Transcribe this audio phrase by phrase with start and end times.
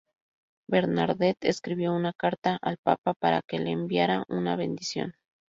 [0.67, 5.13] Bernadette escribió una carta al papa para que le enviara una bendición.